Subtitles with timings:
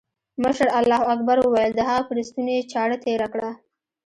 [0.43, 3.51] مشر الله اکبر وويل د هغه پر ستوني يې چاړه تېره کړه.